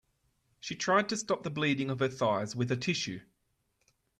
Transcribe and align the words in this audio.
She 0.59 0.75
tried 0.75 1.09
to 1.09 1.15
stop 1.17 1.43
the 1.43 1.51
bleeding 1.51 1.91
of 1.91 1.99
her 1.99 2.09
thighs 2.09 2.55
with 2.55 2.71
a 2.71 2.75
tissue. 2.75 3.19